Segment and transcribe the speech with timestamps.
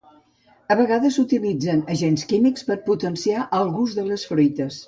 [0.75, 4.79] A vegades s’utilitzen agents químics per a potenciar el gust de les fruites.